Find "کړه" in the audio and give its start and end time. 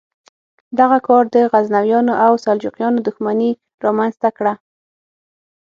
4.37-4.53